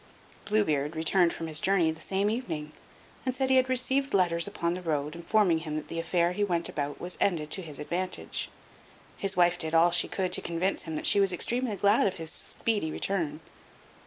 [0.45, 2.71] Blue Beard returned from his journey the same evening,
[3.23, 6.43] and said he had received letters upon the road, informing him that the affair he
[6.43, 8.49] went about was ended to his advantage.
[9.15, 12.31] His wife did all she could to convince him she was extremely glad of his
[12.31, 13.41] speedy return.